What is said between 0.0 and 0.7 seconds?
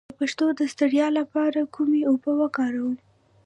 د پښو د